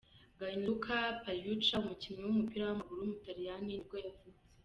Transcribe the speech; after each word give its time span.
Gianluca 0.37 0.97
Pagliuca, 1.23 1.73
umukinnyi 1.83 2.21
w’umupira 2.25 2.63
w’amaguru 2.65 2.99
w’umutaliyani 3.01 3.65
nibwo 3.67 3.95
yavutse. 4.05 4.45